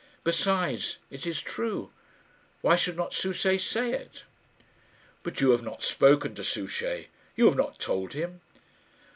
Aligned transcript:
Besides, 0.23 0.97
it 1.11 1.27
is 1.27 1.41
true. 1.43 1.91
Why 2.61 2.75
should 2.75 2.97
not 2.97 3.13
Souchey 3.13 3.59
say 3.59 3.93
it?" 3.93 4.23
"But 5.21 5.41
you 5.41 5.51
have 5.51 5.61
not 5.61 5.83
spoken 5.83 6.33
to 6.33 6.43
Souchey; 6.43 7.09
you 7.35 7.45
have 7.45 7.55
not 7.55 7.77
told 7.77 8.13
him?" 8.13 8.41